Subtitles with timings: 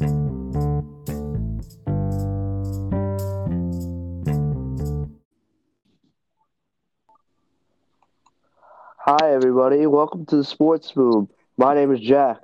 [0.00, 0.06] Hi,
[9.24, 9.84] everybody.
[9.84, 11.28] Welcome to the Sports Boom.
[11.58, 12.38] My name is Jack.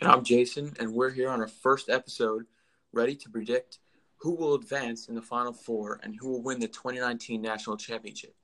[0.00, 2.46] And I'm Jason, and we're here on our first episode,
[2.94, 3.80] ready to predict
[4.16, 8.34] who will advance in the Final Four and who will win the 2019 National Championship.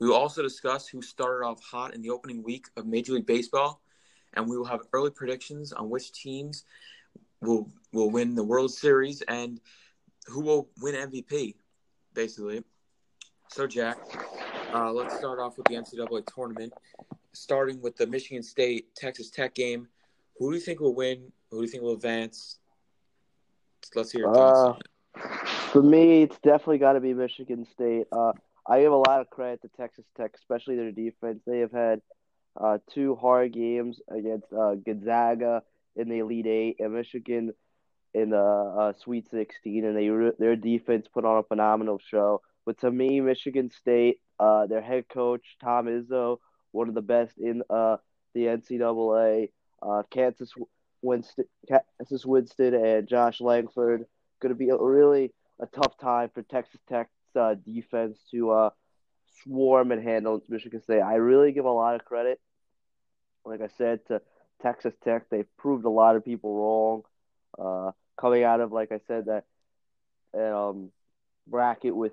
[0.00, 3.26] We will also discuss who started off hot in the opening week of Major League
[3.26, 3.82] Baseball,
[4.32, 6.64] and we will have early predictions on which teams
[7.46, 9.60] will will win the World Series and
[10.26, 11.54] who will win MVP,
[12.12, 12.62] basically.
[13.48, 13.98] So, Jack,
[14.72, 16.72] uh, let's start off with the NCAA tournament,
[17.32, 19.86] starting with the Michigan State Texas Tech game.
[20.38, 21.30] Who do you think will win?
[21.50, 22.58] Who do you think will advance?
[23.94, 24.80] Let's hear your thoughts.
[25.14, 25.28] Uh,
[25.70, 28.06] for me, it's definitely got to be Michigan State.
[28.10, 28.32] Uh,
[28.66, 31.40] I give a lot of credit to Texas Tech, especially their defense.
[31.46, 32.00] They have had
[32.58, 35.62] uh, two hard games against uh, Gonzaga
[35.96, 37.52] in the Elite Eight and Michigan
[38.12, 42.42] in the uh, Sweet 16, and they their defense put on a phenomenal show.
[42.64, 46.38] But to me, Michigan State, uh, their head coach Tom Izzo,
[46.72, 47.96] one of the best in uh,
[48.34, 49.50] the NCAA.
[49.82, 50.52] Uh, Kansas
[51.02, 54.06] Winston, Cassius Winston, and Josh Langford
[54.40, 58.70] going to be a really a tough time for Texas Tech's uh, defense to uh,
[59.42, 61.00] swarm and handle Michigan State.
[61.00, 62.40] I really give a lot of credit,
[63.44, 64.20] like I said, to
[64.62, 65.28] Texas Tech.
[65.30, 67.02] They've proved a lot of people wrong.
[67.58, 69.44] Uh, coming out of, like I said, that
[70.38, 70.90] um,
[71.46, 72.12] bracket with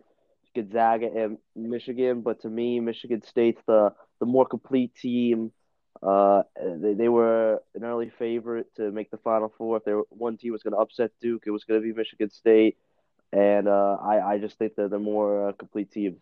[0.56, 5.52] Gonzaga and Michigan, but to me, Michigan State's the the more complete team.
[6.04, 9.78] Uh, they, they were an early favorite to make the Final Four.
[9.78, 12.30] If there one team was going to upset Duke, it was going to be Michigan
[12.30, 12.78] State,
[13.32, 16.18] and uh, I I just think they're the more uh, complete team.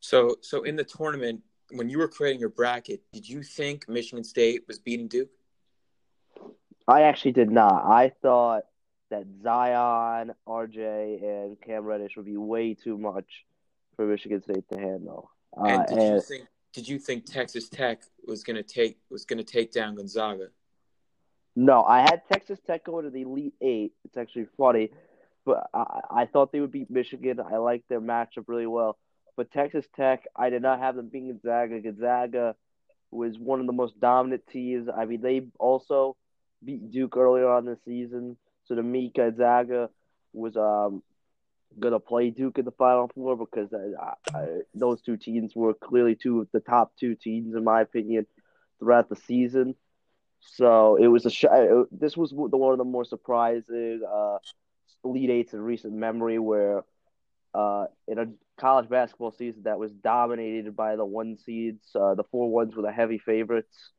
[0.00, 4.24] So so in the tournament, when you were creating your bracket, did you think Michigan
[4.24, 5.30] State was beating Duke?
[6.88, 7.84] I actually did not.
[7.84, 8.64] I thought
[9.10, 13.44] that Zion, RJ, and Cam Reddish would be way too much
[13.96, 15.30] for Michigan State to handle.
[15.56, 18.98] Uh, and did and, you think did you think Texas Tech was going to take
[19.10, 20.48] was going to take down Gonzaga?
[21.54, 23.92] No, I had Texas Tech go to the Elite Eight.
[24.04, 24.90] It's actually funny,
[25.44, 27.38] but I, I thought they would beat Michigan.
[27.40, 28.98] I liked their matchup really well.
[29.36, 31.80] But Texas Tech, I did not have them beating Gonzaga.
[31.80, 32.54] Gonzaga
[33.10, 34.88] was one of the most dominant teams.
[34.94, 36.16] I mean, they also
[36.64, 38.36] beat Duke earlier on the season.
[38.64, 39.90] So to me, Gonzaga
[40.32, 41.02] was um,
[41.80, 46.14] to play Duke in the Final Four because I, I, those two teams were clearly
[46.14, 48.26] two of the top two teams, in my opinion,
[48.78, 49.74] throughout the season.
[50.40, 51.44] So it was a sh-
[51.90, 54.38] this was the one of the more surprising uh,
[55.04, 56.84] Elite Eights in recent memory, where
[57.54, 58.26] uh, in a
[58.58, 62.82] college basketball season that was dominated by the one seeds, uh, the four ones were
[62.82, 63.90] the heavy favorites,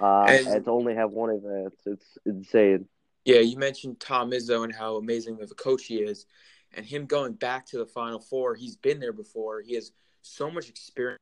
[0.00, 2.86] uh, and, and to only have one event, it's insane.
[3.24, 6.26] Yeah, you mentioned Tom Izzo and how amazing of a coach he is
[6.74, 9.60] and him going back to the Final Four, he's been there before.
[9.60, 9.92] He has
[10.22, 11.20] so much experience,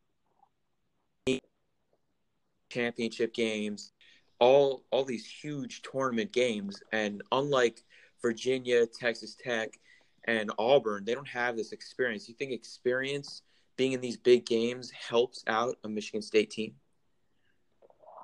[2.68, 3.92] championship games,
[4.38, 7.82] all all these huge tournament games, and unlike
[8.22, 9.78] Virginia, Texas Tech,
[10.24, 12.28] and Auburn, they don't have this experience.
[12.28, 13.42] You think experience
[13.76, 16.74] being in these big games helps out a Michigan State team?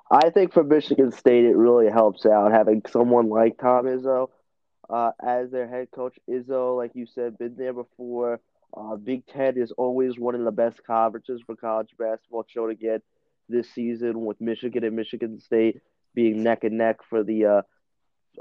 [0.09, 4.29] I think for Michigan State, it really helps out having someone like Tom Izzo
[4.89, 6.17] uh, as their head coach.
[6.29, 8.39] Izzo, like you said, been there before.
[8.75, 12.45] Uh, Big Ten is always one of the best conferences for college basketball.
[12.47, 13.01] Showed again
[13.49, 15.81] this season with Michigan and Michigan State
[16.13, 17.61] being neck and neck for the uh,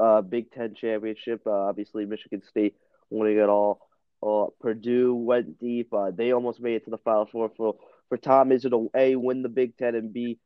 [0.00, 1.42] uh, Big Ten championship.
[1.46, 2.74] Uh, obviously, Michigan State
[3.10, 3.80] winning it all.
[4.22, 5.92] Uh, Purdue went deep.
[6.14, 7.50] They almost made it to the Final Four.
[7.56, 7.74] For
[8.08, 10.38] for Tom Izzo to a win the Big Ten and b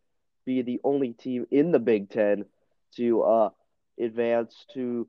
[0.51, 2.45] be the only team in the Big Ten
[2.97, 3.51] to uh,
[4.01, 5.07] advance to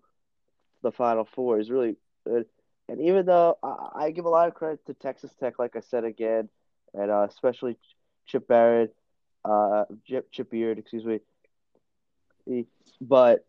[0.83, 2.45] the Final Four is really good.
[2.87, 5.79] And even though I, I give a lot of credit to Texas Tech, like I
[5.79, 6.49] said again,
[6.93, 7.77] and uh, especially
[8.27, 8.95] Chip Barrett,
[9.43, 12.65] uh, Chip, Chip Beard, excuse me.
[12.99, 13.45] But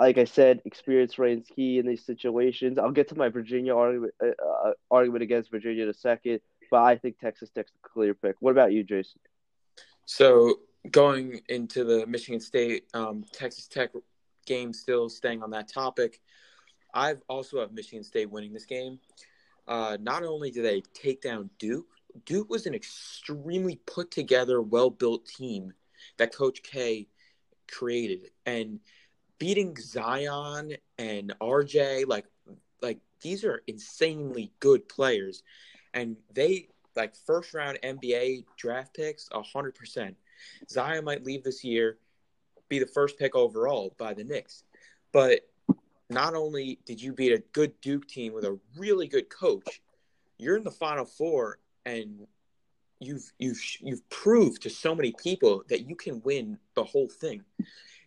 [0.00, 2.78] like I said, experience reigns key in these situations.
[2.78, 6.40] I'll get to my Virginia argument, uh, uh, argument against Virginia in a second,
[6.70, 8.36] but I think Texas Tech's the clear pick.
[8.40, 9.20] What about you, Jason?
[10.06, 10.60] So
[10.90, 13.90] going into the Michigan State um, Texas Tech
[14.46, 16.20] game, still staying on that topic.
[16.94, 18.98] I've also have Michigan State winning this game.
[19.66, 21.86] Uh, not only did they take down Duke,
[22.24, 25.72] Duke was an extremely put together, well built team
[26.16, 27.06] that Coach K
[27.70, 28.80] created, and
[29.38, 32.24] beating Zion and RJ, like
[32.80, 35.42] like these are insanely good players,
[35.92, 40.16] and they like first round NBA draft picks, hundred percent.
[40.68, 41.98] Zion might leave this year,
[42.68, 44.64] be the first pick overall by the Knicks,
[45.12, 45.40] but
[46.10, 49.82] not only did you beat a good Duke team with a really good coach,
[50.38, 52.26] you're in the Final Four, and
[53.00, 57.44] you've you've you've proved to so many people that you can win the whole thing.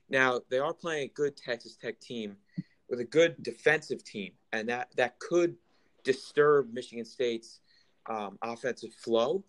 [0.10, 2.38] Now they are playing a good Texas Tech team
[2.89, 5.56] with a good defensive team, and that that could
[6.04, 7.60] disturb Michigan State's
[8.10, 9.44] um, offensive flow.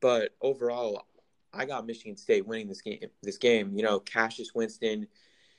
[0.00, 1.06] But overall,
[1.56, 3.06] I got Michigan State winning this game.
[3.22, 5.06] This game, you know, Cassius Winston.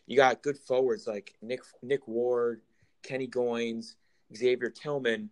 [0.07, 2.61] You got good forwards like Nick Nick Ward,
[3.03, 3.95] Kenny Goins,
[4.35, 5.29] Xavier Tillman,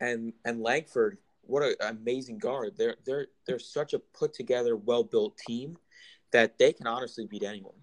[0.00, 1.18] and and Langford.
[1.42, 2.74] What an amazing guard!
[2.76, 5.76] They're they're they're such a put together, well built team
[6.32, 7.74] that they can honestly beat anyone.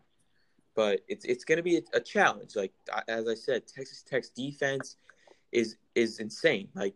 [0.75, 2.55] But it's it's going to be a, a challenge.
[2.55, 2.73] Like
[3.07, 4.97] as I said, Texas Tech's defense
[5.51, 6.69] is is insane.
[6.73, 6.95] Like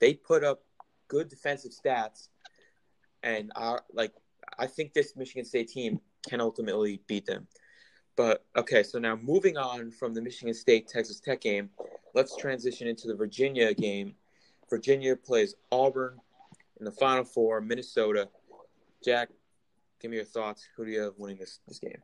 [0.00, 0.62] they put up
[1.08, 2.28] good defensive stats,
[3.22, 4.12] and are like
[4.58, 7.46] I think this Michigan State team can ultimately beat them.
[8.16, 11.70] But okay, so now moving on from the Michigan State Texas Tech game,
[12.14, 14.14] let's transition into the Virginia game.
[14.68, 16.18] Virginia plays Auburn
[16.78, 18.28] in the Final Four, Minnesota.
[19.04, 19.28] Jack,
[20.00, 20.66] give me your thoughts.
[20.76, 22.02] Who do you have winning this this game?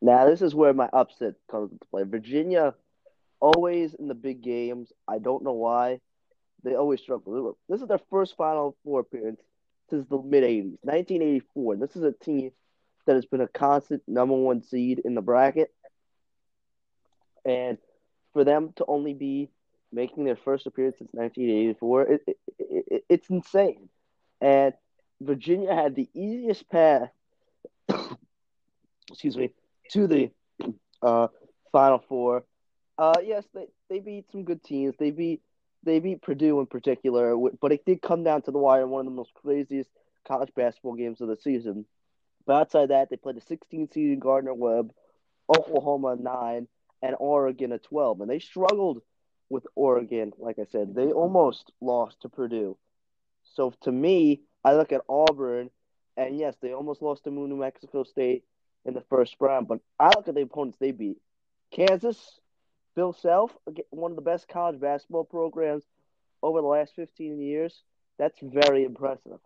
[0.00, 2.04] Now this is where my upset comes into play.
[2.04, 2.74] Virginia,
[3.40, 4.92] always in the big games.
[5.08, 6.00] I don't know why.
[6.62, 7.56] They always struggle.
[7.68, 9.40] This is their first Final Four appearance
[9.90, 11.76] since the mid 80s, 1984.
[11.76, 12.52] This is a team
[13.06, 15.72] that has been a constant number one seed in the bracket.
[17.44, 17.78] And
[18.32, 19.48] for them to only be
[19.92, 23.88] making their first appearance since 1984, it, it, it, it's insane.
[24.40, 24.74] And
[25.20, 27.10] Virginia had the easiest path,
[29.08, 29.50] excuse me,
[29.92, 30.30] to the
[31.02, 31.28] uh,
[31.72, 32.44] Final Four.
[32.98, 34.94] Uh, yes, they, they beat some good teams.
[34.98, 35.40] They beat
[35.82, 38.82] they beat Purdue in particular, but it did come down to the wire.
[38.82, 39.90] In one of the most craziest
[40.26, 41.86] college basketball games of the season.
[42.46, 44.92] But outside that, they played a 16 seed Gardner Webb,
[45.48, 46.68] Oklahoma nine,
[47.02, 49.02] and Oregon at 12, and they struggled
[49.48, 50.32] with Oregon.
[50.38, 52.76] Like I said, they almost lost to Purdue.
[53.54, 55.70] So to me, I look at Auburn,
[56.16, 58.44] and yes, they almost lost to New Mexico State
[58.84, 59.68] in the first round.
[59.68, 61.18] But I look at the opponents they beat:
[61.70, 62.40] Kansas,
[62.98, 63.56] Bill Self,
[63.90, 65.84] one of the best college basketball programs
[66.42, 67.84] over the last 15 years.
[68.18, 69.38] That's very impressive.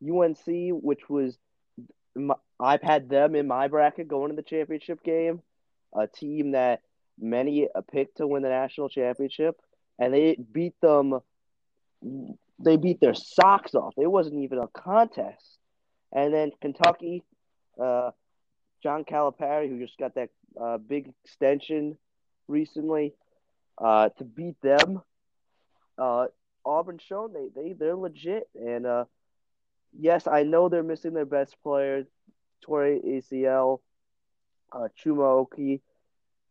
[0.00, 0.46] UNC,
[0.80, 1.36] which was
[2.60, 5.42] I've had them in my bracket going to the championship game,
[5.92, 6.82] a team that
[7.18, 9.60] many picked to win the national championship,
[9.98, 11.18] and they beat them.
[12.60, 13.94] They beat their socks off.
[13.96, 15.58] It wasn't even a contest.
[16.12, 17.24] And then Kentucky,
[17.76, 18.12] uh,
[18.84, 21.98] John Calipari, who just got that uh, big extension
[22.48, 23.14] recently,
[23.78, 25.02] uh, to beat them.
[25.98, 26.26] Uh,
[26.64, 29.04] Auburn shown they they they're legit, and uh,
[29.98, 32.06] yes, I know they're missing their best player,
[32.62, 33.80] Torrey ACL,
[34.72, 35.80] uh, Chuma Okeke,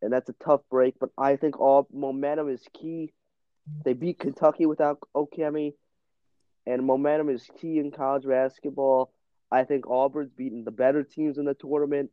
[0.01, 0.95] and that's a tough break.
[0.99, 3.11] But I think all momentum is key.
[3.83, 5.73] They beat Kentucky without Okeke,
[6.65, 9.11] and momentum is key in college basketball.
[9.51, 12.11] I think Auburn's beaten the better teams in the tournament.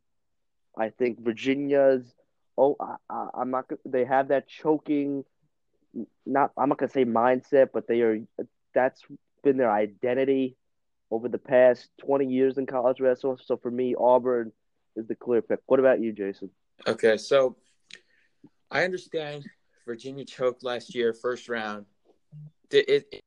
[0.77, 2.13] I think Virginia's
[2.57, 2.75] oh
[3.09, 5.23] I, I'm not they have that choking
[6.25, 8.19] not I'm not gonna say mindset, but they are
[8.73, 9.01] that's
[9.43, 10.57] been their identity
[11.09, 13.37] over the past 20 years in college wrestling.
[13.43, 14.51] So for me, Auburn
[14.95, 15.59] is the clear pick.
[15.65, 16.49] What about you, Jason?
[16.87, 17.57] Okay, so
[18.69, 19.45] I understand
[19.85, 21.85] Virginia choked last year, first round.
[22.71, 23.21] It, it,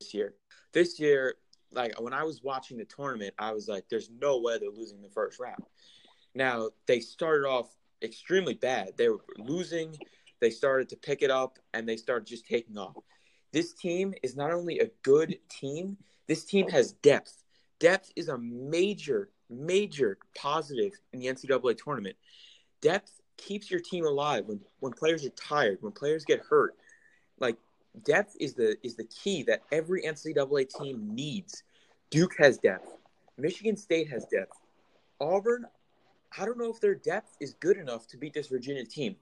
[0.00, 0.34] this year,
[0.72, 1.36] this year,
[1.72, 5.00] like when I was watching the tournament, I was like, "There's no way they're losing
[5.00, 5.62] the first round."
[6.34, 8.92] Now they started off extremely bad.
[8.96, 9.96] They were losing.
[10.40, 12.96] They started to pick it up, and they started just taking off.
[13.52, 17.44] This team is not only a good team, this team has depth.
[17.78, 22.16] Depth is a major, major positive in the NCAA tournament.
[22.80, 26.74] Depth keeps your team alive when, when players are tired, when players get hurt.
[27.38, 27.56] Like
[28.04, 31.62] depth is the is the key that every NCAA team needs.
[32.10, 32.96] Duke has depth.
[33.38, 34.56] Michigan State has depth.
[35.20, 35.66] Auburn,
[36.38, 39.16] I don't know if their depth is good enough to beat this Virginia team.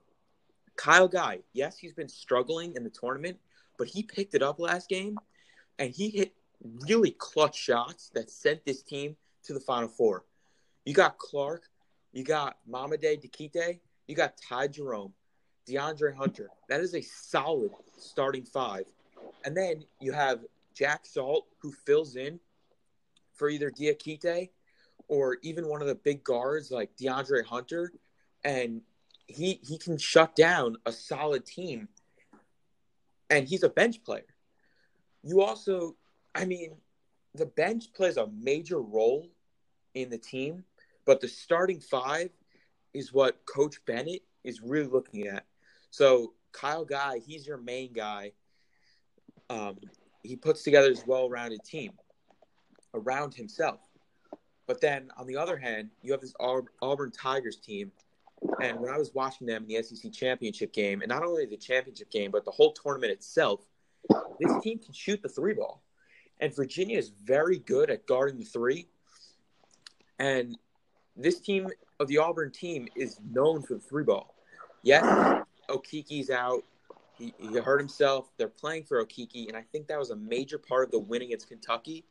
[0.77, 3.39] Kyle Guy, yes, he's been struggling in the tournament,
[3.79, 5.19] but he picked it up last game
[5.79, 6.35] and he hit
[6.89, 10.25] really clutch shots that sent this team to the Final Four.
[10.85, 11.69] You got Clark,
[12.13, 15.13] you got Mamadi Diakite, you got Ty Jerome,
[15.69, 16.51] DeAndre Hunter.
[16.69, 18.85] That is a solid starting five.
[19.45, 20.41] And then you have
[20.75, 22.41] Jack Salt, who fills in
[23.33, 24.51] for either Diakite
[25.09, 27.93] or even one of the big guards like DeAndre Hunter.
[28.45, 28.83] And
[29.27, 31.89] he he can shut down a solid team.
[33.31, 34.27] And he's a bench player.
[35.23, 35.97] You also
[36.35, 36.77] I mean,
[37.35, 39.29] the bench plays a major role
[39.95, 40.65] in the team,
[41.05, 42.31] but the starting five
[42.93, 45.45] is what Coach Bennett is really looking at.
[45.91, 48.33] So Kyle Guy, he's your main guy.
[49.51, 49.79] Um,
[50.23, 51.93] he puts together his well-rounded team
[52.95, 53.81] around himself.
[54.67, 57.93] But then on the other hand, you have this Auburn Tigers team.
[58.61, 61.57] And when I was watching them in the SEC championship game, and not only the
[61.57, 63.61] championship game, but the whole tournament itself,
[64.41, 65.83] this team can shoot the three ball.
[66.41, 68.89] And Virginia is very good at guarding the three.
[70.19, 70.59] And
[71.17, 71.69] this team
[72.01, 74.35] of the Auburn team is known for the three ball.
[74.83, 75.05] Yes,
[75.69, 76.63] Okeke's out.
[77.17, 78.31] He, he hurt himself.
[78.37, 79.49] They're playing for Okiki.
[79.49, 82.05] and I think that was a major part of the win against Kentucky.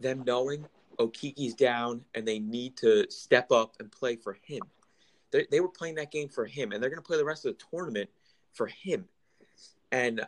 [0.00, 0.66] Them knowing
[1.00, 4.62] Okeke's down and they need to step up and play for him.
[5.32, 7.46] They, they were playing that game for him, and they're going to play the rest
[7.46, 8.10] of the tournament
[8.52, 9.06] for him.
[9.90, 10.20] And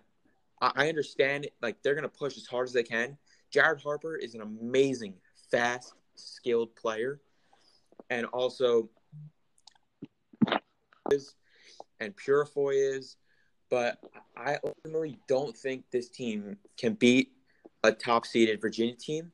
[0.60, 3.18] I, I understand, like, they're going to push as hard as they can.
[3.50, 5.14] Jared Harper is an amazing,
[5.50, 7.20] fast, skilled player.
[8.10, 8.88] And also,
[11.10, 11.34] is
[12.00, 13.16] and Purifoy is,
[13.70, 13.98] but
[14.36, 17.32] I ultimately don't think this team can beat
[17.84, 19.32] a top seeded Virginia team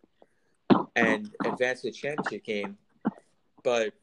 [0.99, 2.77] and advance to the championship game.
[3.63, 3.95] But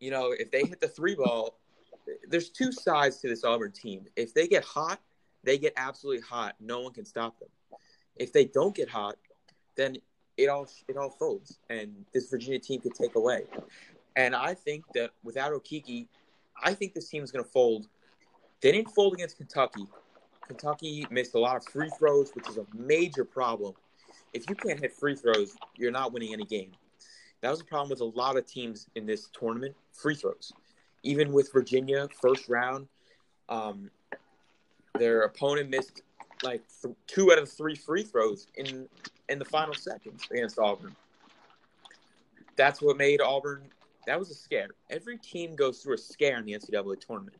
[0.00, 1.58] you know, if they hit the three ball,
[2.28, 4.06] there's two sides to this Auburn team.
[4.16, 5.00] If they get hot,
[5.44, 6.56] they get absolutely hot.
[6.60, 7.48] No one can stop them.
[8.16, 9.16] If they don't get hot,
[9.76, 9.96] then
[10.36, 13.44] it all it all folds, and this Virginia team could take away.
[14.16, 16.06] And I think that without Okeke,
[16.62, 17.86] I think this team is going to fold.
[18.60, 19.86] They didn't fold against Kentucky.
[20.46, 23.74] Kentucky missed a lot of free throws, which is a major problem.
[24.32, 26.72] If you can't hit free throws, you're not winning any game.
[27.40, 29.74] That was a problem with a lot of teams in this tournament.
[29.92, 30.52] Free throws,
[31.02, 32.86] even with Virginia first round,
[33.48, 33.90] um,
[34.98, 36.02] their opponent missed
[36.42, 38.88] like th- two out of three free throws in
[39.28, 40.94] in the final seconds against Auburn.
[42.56, 43.62] That's what made Auburn
[44.06, 44.68] that was a scare.
[44.90, 47.36] Every team goes through a scare in the NCAA tournament.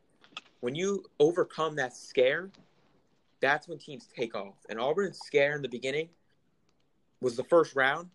[0.61, 2.49] When you overcome that scare,
[3.41, 4.55] that's when teams take off.
[4.69, 6.07] And Auburn's scare in the beginning
[7.23, 8.09] was the first round,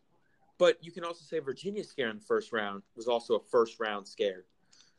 [0.59, 3.81] but you can also say Virginia's scare in the first round was also a first
[3.81, 4.45] round scare.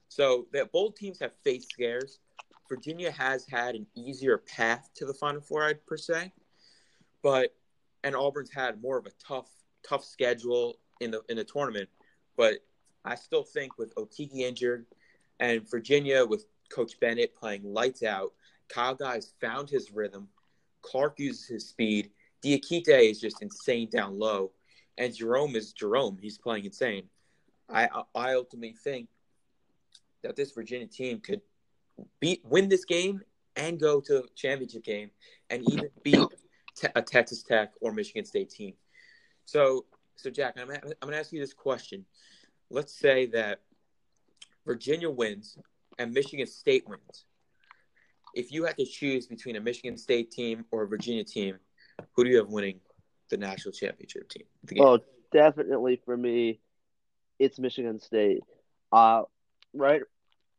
[0.10, 2.20] So that both teams have faced scares.
[2.68, 6.32] Virginia has had an easier path to the Final Four, I'd per se,
[7.22, 7.54] but
[8.04, 9.50] and Auburn's had more of a tough,
[9.88, 11.90] tough schedule in the in the tournament.
[12.36, 12.60] But
[13.06, 14.86] I still think with Okeke injured
[15.40, 18.34] and Virginia with Coach Bennett playing lights out,
[18.68, 20.28] Kyle Guy's found his rhythm.
[20.82, 22.12] Clark uses his speed.
[22.44, 24.52] Diakite is just insane down low,
[24.98, 26.18] and Jerome is Jerome.
[26.22, 27.04] He's playing insane.
[27.70, 29.10] I I ultimately think
[30.24, 31.42] that this Virginia team could
[32.20, 33.22] beat win this game
[33.56, 35.12] and go to championship game
[35.50, 36.20] and even beat
[36.96, 38.74] a Texas Tech or Michigan State team.
[39.46, 42.06] So so Jack, I'm I'm going to ask you this question
[42.70, 43.62] let's say that
[44.66, 45.58] Virginia wins
[45.98, 47.26] and Michigan State wins.
[48.36, 51.58] If you had to choose between a Michigan State team or a Virginia team,
[52.14, 52.80] who do you have winning
[53.30, 54.44] the national championship team?
[54.80, 55.00] Oh,
[55.32, 56.60] definitely for me,
[57.38, 58.42] it's Michigan State.
[58.92, 59.24] Uh,
[59.74, 60.02] right,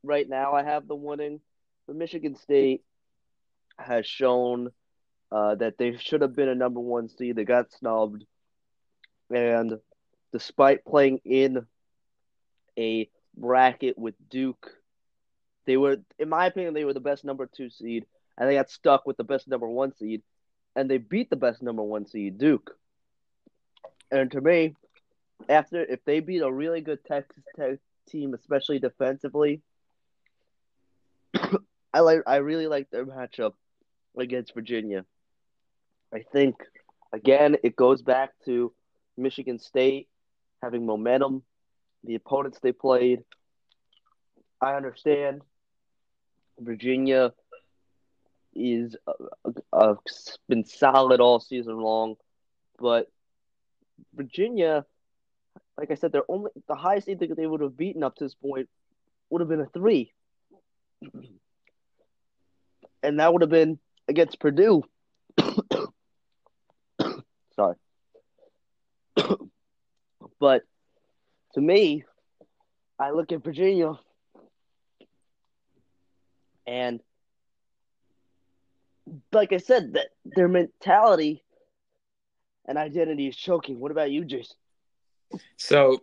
[0.02, 1.40] right now I have the winning.
[1.86, 2.82] But Michigan State
[3.78, 4.70] has shown
[5.32, 7.36] uh, that they should have been a number one seed.
[7.36, 8.24] They got snubbed,
[9.30, 9.78] and
[10.32, 11.66] despite playing in
[12.78, 14.70] a bracket with Duke.
[15.66, 18.06] They were, in my opinion, they were the best number two seed,
[18.36, 20.22] and they got stuck with the best number one seed,
[20.76, 22.76] and they beat the best number one seed, Duke.
[24.10, 24.74] And to me,
[25.48, 29.62] after if they beat a really good Texas Tech team, especially defensively,
[31.92, 33.52] I like I really like their matchup
[34.18, 35.04] against Virginia.
[36.12, 36.56] I think
[37.12, 38.72] again it goes back to
[39.16, 40.08] Michigan State
[40.62, 41.42] having momentum
[42.04, 43.20] the opponents they played.
[44.60, 45.42] I understand
[46.58, 47.32] Virginia
[48.54, 49.12] is uh,
[49.72, 49.94] uh,
[50.48, 52.16] been solid all season long,
[52.78, 53.10] but
[54.14, 54.84] Virginia,
[55.78, 58.34] like I said, they're only the highest that they would have beaten up to this
[58.34, 58.68] point
[59.28, 60.12] would have been a three,
[63.02, 63.78] and that would have been
[64.08, 64.82] against Purdue.
[67.56, 67.76] Sorry,
[70.40, 70.62] but
[71.54, 72.04] to me,
[72.98, 73.94] I look at Virginia.
[76.66, 77.00] And
[79.32, 81.42] like I said, that their mentality
[82.66, 83.80] and identity is choking.
[83.80, 84.56] What about you, Jason?
[85.56, 86.02] So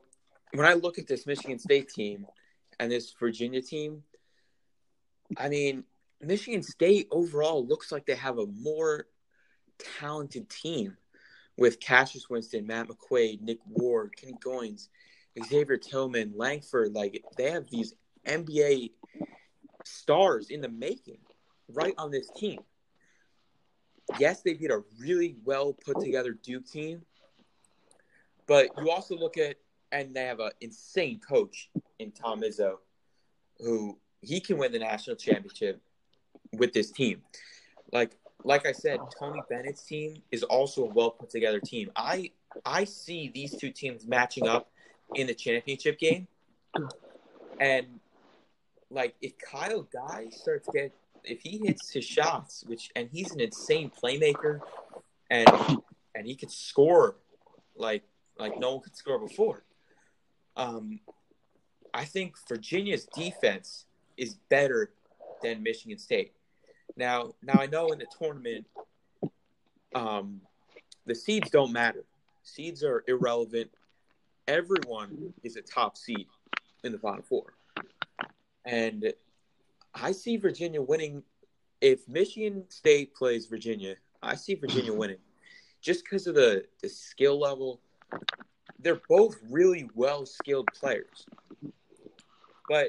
[0.53, 2.25] when I look at this Michigan State team
[2.79, 4.03] and this Virginia team,
[5.37, 5.83] I mean,
[6.21, 9.07] Michigan State overall looks like they have a more
[9.99, 10.97] talented team
[11.57, 14.87] with Cassius Winston, Matt McQuaid, Nick Ward, Kenny Goins.
[15.45, 17.93] Xavier Tillman, Langford, like they have these
[18.27, 18.91] NBA
[19.85, 21.19] stars in the making
[21.69, 22.59] right on this team.
[24.19, 27.01] Yes, they beat a really well put together Duke team,
[28.47, 29.57] but you also look at
[29.91, 32.77] and they have an insane coach in Tom Izzo,
[33.59, 35.81] who he can win the national championship
[36.53, 37.21] with this team.
[37.91, 41.91] Like like I said, Tony Bennett's team is also a well put together team.
[41.95, 42.31] I
[42.65, 44.69] I see these two teams matching up
[45.15, 46.27] in the championship game,
[47.59, 47.87] and
[48.89, 50.93] like if Kyle Guy starts get
[51.23, 54.59] if he hits his shots, which and he's an insane playmaker,
[55.29, 55.49] and
[56.15, 57.15] and he could score
[57.75, 58.03] like
[58.39, 59.63] like no one could score before.
[60.55, 60.99] Um,
[61.93, 63.85] I think Virginia's defense
[64.17, 64.91] is better
[65.43, 66.33] than Michigan State.
[66.95, 68.65] Now, now I know in the tournament,
[69.93, 70.41] um,
[71.05, 72.03] the seeds don't matter.
[72.43, 73.69] Seeds are irrelevant.
[74.47, 76.25] Everyone is a top seed
[76.83, 77.53] in the Final Four,
[78.65, 79.13] and
[80.01, 81.23] I see Virginia winning.
[81.79, 85.19] If Michigan State plays Virginia, I see Virginia winning,
[85.81, 87.81] just because of the the skill level
[88.79, 91.25] they're both really well skilled players.
[92.69, 92.87] But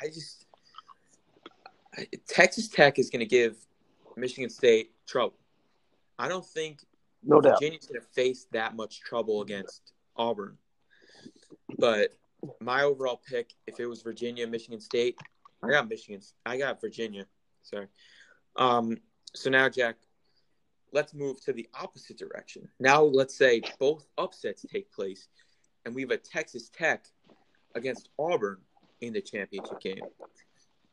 [0.00, 0.46] I just
[2.26, 3.56] Texas Tech is going to give
[4.16, 5.36] Michigan State trouble.
[6.18, 6.80] I don't think
[7.22, 10.56] no Virginia's going to face that much trouble against Auburn.
[11.78, 12.10] But
[12.60, 15.18] my overall pick, if it was Virginia, Michigan State,
[15.62, 16.20] I got Michigan.
[16.46, 17.26] I got Virginia.
[17.62, 17.86] Sorry.
[18.56, 18.98] Um,
[19.34, 19.96] so now, Jack,
[20.92, 22.68] let's move to the opposite direction.
[22.80, 25.28] Now, let's say both upsets take place,
[25.84, 27.04] and we have a Texas Tech
[27.74, 28.58] against Auburn
[29.00, 30.02] in the championship game.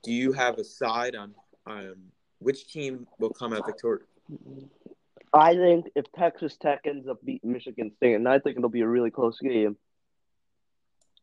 [0.04, 1.34] Do you have a side on
[1.66, 1.96] on
[2.40, 4.08] which team will come out victorious?
[5.34, 8.82] I think if Texas Tech ends up beating Michigan State, and I think it'll be
[8.82, 9.76] a really close game,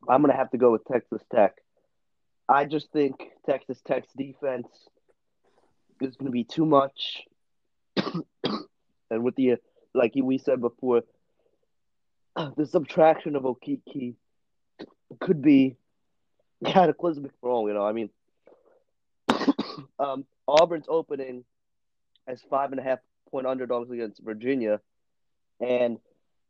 [0.08, 1.54] I'm going to have to go with Texas Tech.
[2.52, 3.16] I just think
[3.46, 4.68] Texas Tech's defense
[6.00, 7.22] is going to be too much
[9.12, 9.56] and with the
[9.94, 11.02] like we said before,
[12.56, 14.14] the subtraction of Okeke
[15.20, 15.76] could be
[16.64, 17.84] cataclysmic for all you know.
[17.84, 18.10] I mean,
[19.98, 21.44] um, Auburn's opening
[22.26, 24.80] as five and a half point underdogs against Virginia,
[25.60, 25.98] and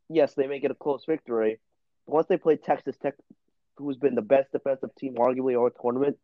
[0.08, 1.58] yes, they may get a close victory.
[2.06, 3.14] But once they play Texas Tech,
[3.76, 6.16] who's been the best defensive team arguably all tournament,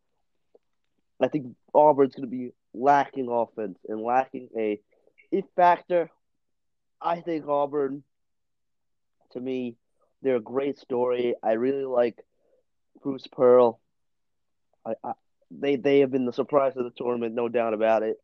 [1.21, 4.79] I think Auburn's going to be lacking offense and lacking a
[5.31, 6.09] if factor
[7.01, 8.03] I think Auburn,
[9.31, 9.75] to me,
[10.21, 11.35] they're a great story.
[11.41, 12.17] I really like
[13.01, 13.79] Bruce Pearl.
[14.85, 15.11] I, I,
[15.51, 18.17] they they have been the surprise of the tournament, no doubt about it.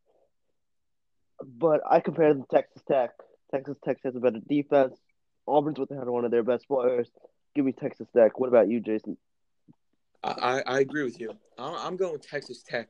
[1.41, 3.11] But I compare them to Texas Tech.
[3.51, 4.97] Texas Tech has a better defense.
[5.45, 7.09] Auburn's without one of their best players.
[7.55, 8.37] Give me Texas Tech.
[8.37, 9.17] What about you, Jason?
[10.23, 11.31] I, I agree with you.
[11.57, 12.89] I'm going with Texas Tech,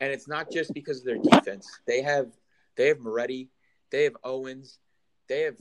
[0.00, 1.68] and it's not just because of their defense.
[1.86, 2.32] They have
[2.76, 3.50] they have Moretti,
[3.90, 4.78] they have Owens,
[5.28, 5.56] they have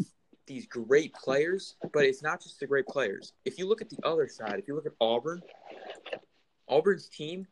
[0.48, 3.34] these great players, but it's not just the great players.
[3.46, 5.42] If you look at the other side, if you look at Auburn,
[6.68, 7.46] Auburn's team,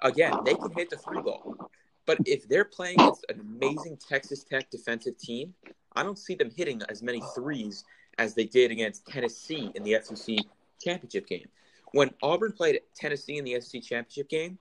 [0.00, 1.70] again, they can hit the three ball.
[2.06, 5.54] But if they're playing against an amazing Texas Tech defensive team,
[5.94, 7.84] I don't see them hitting as many threes
[8.18, 10.36] as they did against Tennessee in the SEC
[10.82, 11.48] championship game.
[11.92, 14.58] When Auburn played Tennessee in the SEC championship game,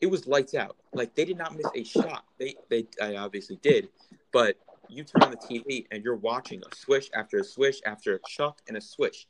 [0.00, 0.76] it was lights out.
[0.92, 2.24] Like they did not miss a shot.
[2.38, 3.88] They they I obviously did,
[4.32, 4.56] but
[4.88, 8.18] you turn on the TV and you're watching a swish after a swish after a
[8.28, 9.26] chuck and a swish.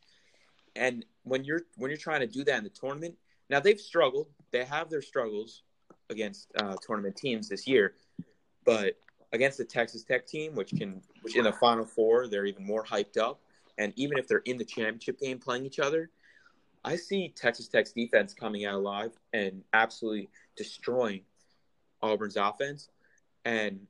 [0.76, 3.16] And when you're when you're trying to do that in the tournament,
[3.50, 4.28] now they've struggled.
[4.50, 5.62] They have their struggles
[6.10, 7.94] against uh, tournament teams this year,
[8.64, 8.94] but
[9.32, 12.84] against the Texas Tech team, which can which in the Final Four they're even more
[12.84, 13.40] hyped up,
[13.78, 16.10] and even if they're in the championship game playing each other,
[16.84, 21.22] I see Texas Tech's defense coming out alive and absolutely destroying
[22.02, 22.88] Auburn's offense.
[23.44, 23.86] And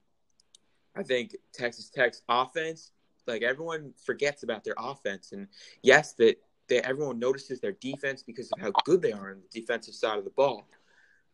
[0.97, 2.93] I think Texas Tech's offense,
[3.27, 5.49] like everyone forgets about their offense, and
[5.83, 6.37] yes, that
[6.69, 10.19] they, everyone notices their defense because of how good they are on the defensive side
[10.19, 10.67] of the ball.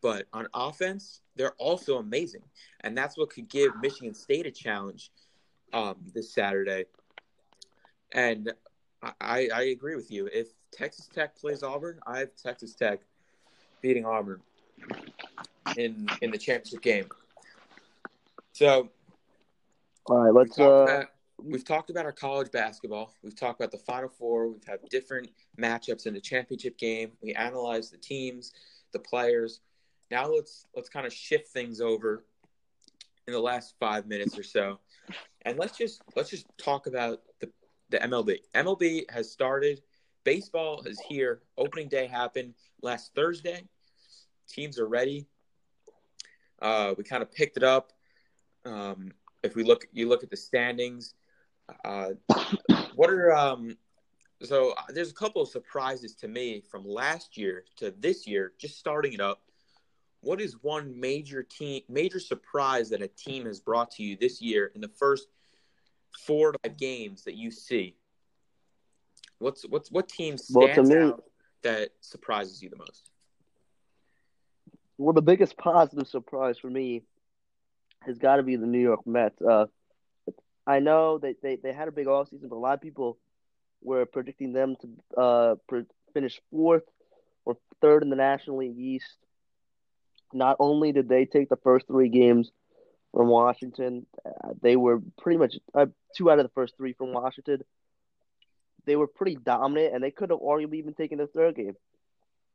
[0.00, 2.42] But on offense, they're also amazing,
[2.80, 5.10] and that's what could give Michigan State a challenge
[5.72, 6.84] um, this Saturday.
[8.14, 8.52] And
[9.20, 10.28] I, I agree with you.
[10.32, 13.00] If Texas Tech plays Auburn, I have Texas Tech
[13.82, 14.40] beating Auburn
[15.76, 17.06] in in the championship game.
[18.52, 18.88] So
[20.06, 20.56] all right, let's.
[20.56, 21.06] We've talked, uh, about,
[21.42, 23.12] we've talked about our college basketball.
[23.22, 24.48] We've talked about the Final Four.
[24.48, 27.12] We've had different matchups in the championship game.
[27.22, 28.52] We analyzed the teams,
[28.92, 29.60] the players.
[30.10, 32.24] Now let's let's kind of shift things over
[33.26, 34.78] in the last five minutes or so,
[35.42, 37.50] and let's just let's just talk about the
[37.94, 38.38] the MLB.
[38.54, 39.80] MLB has started.
[40.24, 41.42] Baseball is here.
[41.56, 43.62] Opening day happened last Thursday,
[44.48, 45.26] teams are ready.
[46.60, 47.92] Uh, we kind of picked it up.
[48.64, 49.12] Um,
[49.44, 51.14] if we look, you look at the standings.
[51.84, 52.10] Uh,
[52.96, 53.76] what are um,
[54.42, 58.78] so there's a couple of surprises to me from last year to this year, just
[58.78, 59.42] starting it up.
[60.20, 64.42] What is one major team, major surprise that a team has brought to you this
[64.42, 65.28] year in the first
[66.18, 67.96] four to five games that you see?
[69.38, 71.24] What's what's what team stands Well, to me- out
[71.62, 73.10] that surprises you the most?
[74.96, 77.02] Well, the biggest positive surprise for me
[78.00, 79.40] has got to be the New York Mets.
[79.42, 79.66] Uh,
[80.66, 83.18] I know that they, they had a big offseason, but a lot of people
[83.82, 86.84] were predicting them to uh, pre- finish fourth
[87.44, 89.16] or third in the National League East.
[90.32, 92.50] Not only did they take the first three games
[93.14, 97.12] from Washington, uh, they were pretty much uh, two out of the first three from
[97.12, 97.62] Washington.
[98.86, 101.76] They were pretty dominant, and they could have arguably even taken the third game.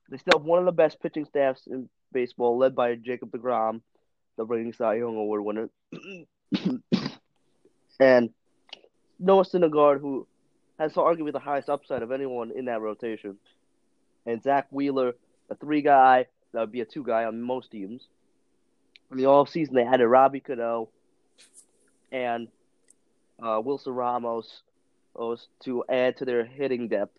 [0.09, 3.81] They still have one of the best pitching staffs in baseball, led by Jacob DeGrom,
[4.35, 5.69] the reigning Cy Young Award winner,
[7.99, 8.29] and
[9.17, 10.27] Noah Syndergaard, who
[10.77, 13.37] has arguably the highest upside of anyone in that rotation,
[14.25, 15.13] and Zack Wheeler,
[15.49, 18.07] a three guy that would be a two guy on most teams.
[19.11, 20.89] In the off season, they added Robbie Cano
[22.11, 22.47] and
[23.41, 24.61] uh, Wilson Ramos
[25.63, 27.17] to add to their hitting depth,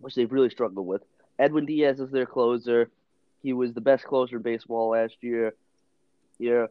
[0.00, 1.02] which they've really struggled with.
[1.38, 2.90] Edwin Diaz is their closer.
[3.42, 5.54] He was the best closer in baseball last year.
[6.38, 6.68] Here,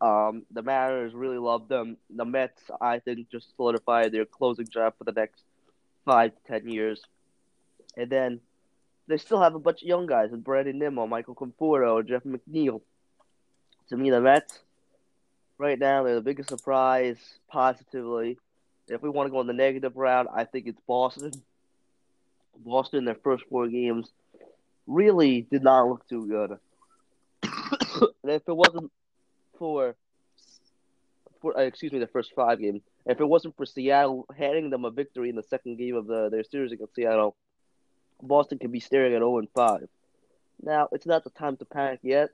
[0.00, 1.98] um, the Mariners really loved them.
[2.08, 5.42] The Mets, I think, just solidified their closing job for the next
[6.04, 7.02] five to ten years.
[7.96, 8.40] And then
[9.06, 12.80] they still have a bunch of young guys with Brandon Nimmo, Michael Conforto, Jeff McNeil.
[13.90, 14.60] To me, the Mets,
[15.58, 17.16] right now, they're the biggest surprise
[17.48, 18.38] positively.
[18.86, 21.32] If we want to go on the negative route, I think it's Boston.
[22.56, 24.08] Boston, their first four games,
[24.86, 26.50] really did not look too good.
[28.22, 28.92] and if it wasn't
[29.58, 29.96] for,
[31.40, 34.84] for uh, excuse me, the first five games, if it wasn't for Seattle handing them
[34.84, 37.34] a victory in the second game of the, their series against Seattle,
[38.22, 39.88] Boston could be staring at 0 and 5.
[40.62, 42.30] Now, it's not the time to panic yet.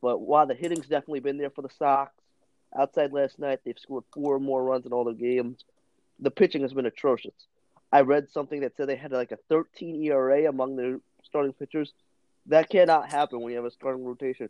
[0.00, 2.12] But while the hitting's definitely been there for the Sox,
[2.78, 5.64] outside last night, they've scored four more runs in all their games.
[6.20, 7.34] The pitching has been atrocious.
[7.90, 11.92] I read something that said they had like a 13 ERA among their starting pitchers.
[12.46, 14.48] That cannot happen when you have a starting rotation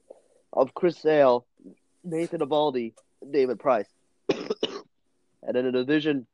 [0.53, 1.47] of Chris Sale,
[2.05, 2.95] Nathan Eovaldi,
[3.29, 3.89] David Price.
[4.29, 6.27] and in a division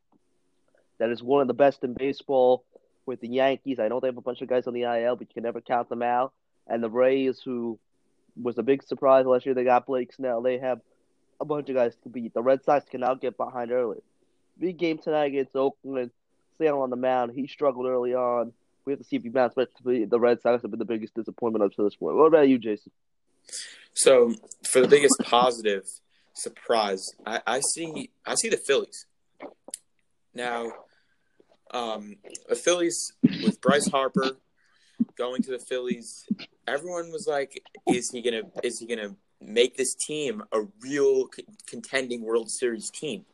[0.98, 2.64] that is one of the best in baseball
[3.06, 5.28] with the Yankees, I know they have a bunch of guys on the IL, but
[5.28, 6.32] you can never count them out.
[6.66, 7.78] And the Rays, who
[8.40, 10.42] was a big surprise last year, they got Blake Snell.
[10.42, 10.80] They have
[11.40, 12.34] a bunch of guys to beat.
[12.34, 13.98] The Red Sox cannot get behind early.
[14.58, 16.10] Big game tonight against Oakland.
[16.58, 17.32] Sale on the mound.
[17.32, 18.52] He struggled early on.
[18.84, 19.68] We have to see if he bounced back.
[19.82, 22.16] The Red Sox have been the biggest disappointment up to this point.
[22.16, 22.92] What about you, Jason?
[23.94, 25.84] So for the biggest positive
[26.34, 29.06] surprise, I, I see I see the Phillies.
[30.34, 30.72] Now,
[31.70, 32.16] um,
[32.48, 34.36] the Phillies with Bryce Harper
[35.16, 36.26] going to the Phillies,
[36.66, 38.42] everyone was like, "Is he gonna?
[38.62, 41.28] Is he gonna make this team a real
[41.66, 43.26] contending World Series team?"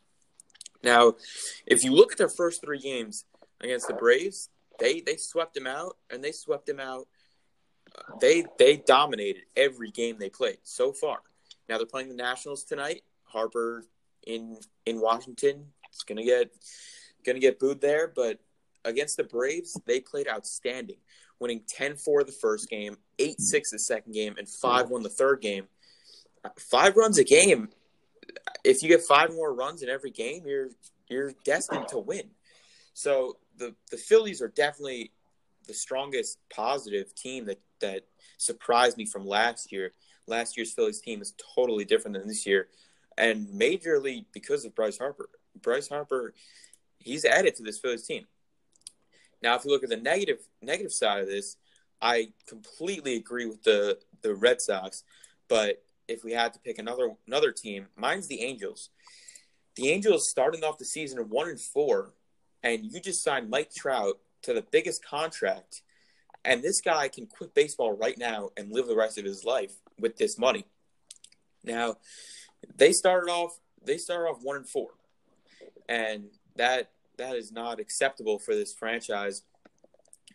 [0.83, 1.15] Now,
[1.67, 3.25] if you look at their first three games
[3.61, 7.09] against the Braves, they they swept them out, and they swept them out.
[7.97, 11.21] uh, They they dominated every game they played so far.
[11.69, 13.05] Now they're playing the Nationals tonight.
[13.25, 13.85] Harper
[14.27, 15.73] in in Washington.
[15.93, 16.51] It's gonna get
[17.25, 18.41] gonna get booed there, but
[18.85, 20.97] against the Braves, they played outstanding,
[21.41, 25.67] winning 10-4 the first game, 8-6 the second game, and 5-1 the third game.
[26.45, 27.69] Uh, five runs a game.
[28.63, 30.69] If you get five more runs in every game, you're
[31.09, 32.31] you're destined to win.
[32.95, 35.13] So the the Phillies are definitely
[35.67, 38.05] the strongest positive team that that
[38.39, 39.93] surprised me from last year.
[40.27, 42.69] Last year's Phillies team is totally different than this year,
[43.19, 45.29] and majorly because of Bryce Harper.
[45.61, 46.33] Bryce Harper,
[46.99, 48.27] he's added to this Phillies team.
[49.43, 51.57] Now, if you look at the negative negative side of this,
[52.01, 55.05] I completely agree with the the Red Sox,
[55.49, 58.91] but if we had to pick another another team, mine's the Angels.
[59.77, 62.13] The Angels starting off the season one and four,
[62.63, 65.83] and you just signed Mike Trout to the biggest contract,
[66.45, 69.73] and this guy can quit baseball right now and live the rest of his life
[69.99, 70.65] with this money.
[71.63, 71.97] Now,
[72.77, 74.91] they started off they started off one and four,
[75.89, 76.25] and
[76.57, 79.43] that that is not acceptable for this franchise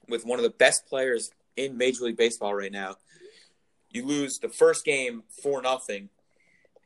[0.08, 2.95] with one of the best players in Major League Baseball right now.
[3.89, 6.10] You lose the first game for nothing,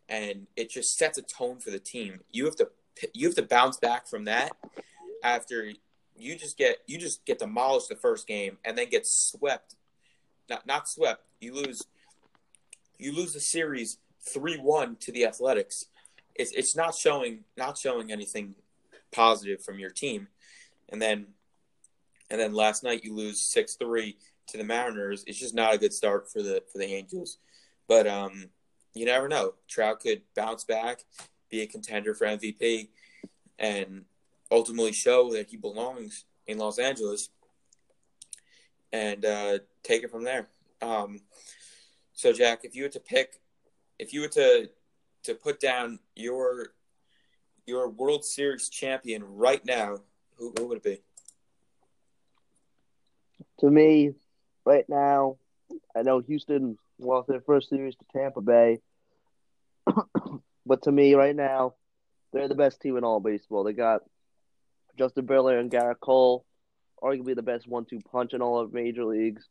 [0.08, 2.22] and it just sets a tone for the team.
[2.32, 2.70] You have to
[3.14, 4.52] you have to bounce back from that
[5.24, 5.72] after
[6.18, 9.76] you just get you just get demolished the first game and then get swept
[10.50, 11.24] not not swept.
[11.40, 11.84] You lose
[12.98, 15.86] you lose the series three one to the Athletics.
[16.36, 18.56] It's it's not showing not showing anything
[19.12, 20.28] positive from your team,
[20.89, 21.28] and then
[22.30, 24.17] and then last night you lose six three
[24.48, 25.24] to the Mariners.
[25.28, 27.38] It's just not a good start for the for the Angels,
[27.88, 28.50] but um,
[28.93, 29.54] you never know.
[29.67, 31.04] Trout could bounce back,
[31.50, 32.89] be a contender for MVP,
[33.58, 34.06] and
[34.52, 37.30] ultimately show that he belongs in Los Angeles,
[38.91, 40.48] and uh, take it from there.
[40.82, 41.19] Um,
[42.13, 43.39] so Jack, if you were to pick,
[43.98, 44.69] if you were to
[45.24, 46.74] to put down your
[47.65, 49.98] your World Series champion right now,
[50.38, 51.02] who, who would it be?
[53.60, 54.12] To me,
[54.65, 55.38] right now,
[55.95, 58.80] I know Houston lost their first series to Tampa Bay,
[60.65, 61.74] but to me, right now,
[62.32, 63.63] they're the best team in all baseball.
[63.63, 64.02] They got
[64.98, 66.45] Justin Verlander and Gerrit Cole,
[67.02, 69.48] arguably the best one-two punch in all of major leagues.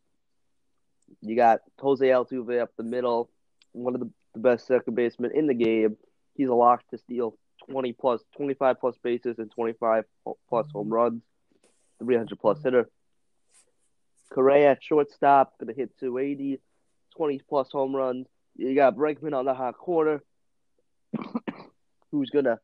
[1.21, 3.31] You got Jose Altuve up the middle,
[3.73, 5.97] one of the, the best second basemen in the game.
[6.35, 7.37] He's a lock to steal
[7.71, 10.05] 20 plus, 25 plus bases and 25
[10.49, 11.23] plus home runs,
[12.01, 12.89] 300 plus hitter.
[14.31, 16.61] Correa at shortstop, going to hit 280,
[17.17, 18.27] 20 plus home runs.
[18.57, 20.23] You got Bregman on the hot corner,
[22.11, 22.59] who's going to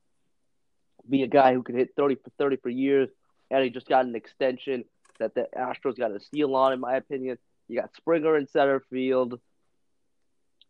[1.08, 3.08] be a guy who can hit 30 for 30 for years.
[3.50, 4.84] And he just got an extension
[5.18, 7.38] that the Astros got a steal on, in my opinion.
[7.68, 9.40] You got Springer in center field,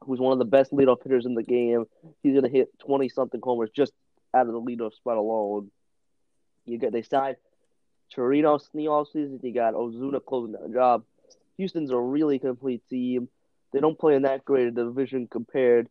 [0.00, 1.86] who's one of the best leadoff hitters in the game.
[2.22, 3.92] He's going to hit 20 something homers just
[4.34, 5.70] out of the leadoff spot alone.
[6.66, 7.36] You get they signed
[8.14, 9.42] Torino in the offseason.
[9.42, 11.04] You got Osuna closing the job.
[11.56, 13.28] Houston's a really complete team.
[13.72, 15.88] They don't play in that great a division compared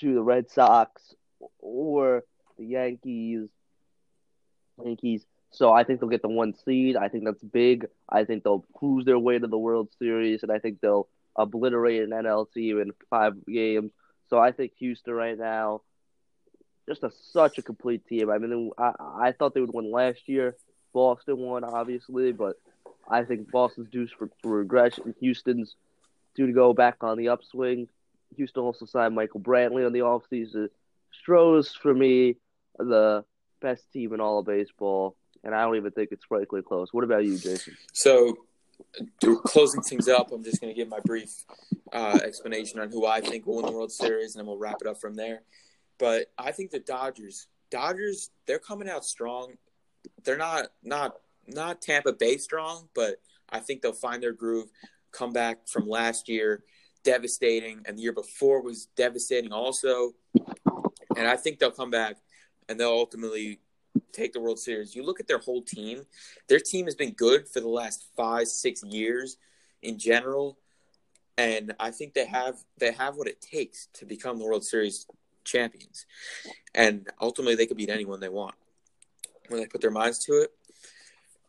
[0.00, 1.14] to the Red Sox
[1.58, 2.24] or
[2.58, 3.48] the Yankees.
[4.84, 5.26] Yankees.
[5.50, 6.96] So I think they'll get the one seed.
[6.96, 7.86] I think that's big.
[8.08, 12.02] I think they'll cruise their way to the World Series, and I think they'll obliterate
[12.02, 13.92] an NL team in five games.
[14.28, 15.82] So I think Houston right now,
[16.88, 18.30] just a, such a complete team.
[18.30, 20.56] I mean, I, I thought they would win last year.
[20.92, 22.56] Boston won, obviously, but
[23.08, 25.14] I think Boston's due for, for regression.
[25.20, 25.76] Houston's
[26.34, 27.88] due to go back on the upswing.
[28.36, 30.68] Houston also signed Michael Brantley on the offseason.
[31.12, 32.36] Stros, for me,
[32.78, 33.24] the
[33.60, 36.92] best team in all of baseball, and I don't even think it's frankly close.
[36.92, 37.76] What about you, Jason?
[37.92, 38.36] So,
[39.44, 41.30] closing things up, I'm just going to give my brief
[41.92, 44.76] uh, explanation on who I think will win the World Series, and then we'll wrap
[44.80, 45.42] it up from there.
[45.98, 49.54] But I think the Dodgers, Dodgers, they're coming out strong.
[50.24, 53.16] They're not not not Tampa Bay strong, but
[53.50, 54.70] I think they'll find their groove.
[55.10, 56.62] Come back from last year,
[57.02, 60.12] devastating, and the year before was devastating also.
[61.16, 62.16] And I think they'll come back
[62.68, 63.60] and they'll ultimately
[64.12, 64.94] take the World Series.
[64.94, 66.06] You look at their whole team;
[66.48, 69.38] their team has been good for the last five, six years
[69.82, 70.58] in general,
[71.36, 75.06] and I think they have they have what it takes to become the World Series
[75.48, 76.06] champions.
[76.74, 78.54] And ultimately, they could beat anyone they want
[79.48, 80.52] when they put their minds to it.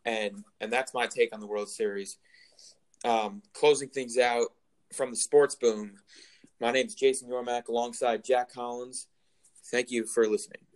[0.04, 2.18] And and that's my take on the World Series.
[3.04, 4.48] Um, closing things out
[4.92, 5.94] from the Sports Boom.
[6.60, 9.06] My name is Jason Yormack alongside Jack Collins.
[9.70, 10.69] Thank you for listening.